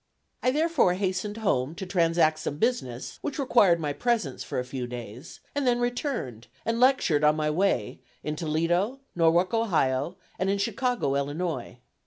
I 0.41 0.49
therefore 0.49 0.95
hastened 0.95 1.37
home 1.37 1.75
to 1.75 1.85
transact 1.85 2.39
some 2.39 2.57
business 2.57 3.19
which 3.21 3.37
required 3.37 3.79
my 3.79 3.93
presence 3.93 4.43
for 4.43 4.57
a 4.57 4.65
few 4.65 4.87
days, 4.87 5.41
and 5.53 5.67
then 5.67 5.79
returned, 5.79 6.47
and 6.65 6.79
lectured 6.79 7.23
on 7.23 7.35
my 7.35 7.51
way 7.51 8.01
in 8.23 8.35
Toledo, 8.35 9.01
Norwalk, 9.15 9.53
Ohio, 9.53 10.17
and 10.39 10.59
Chicago, 10.59 11.13
Illinois. 11.13 11.77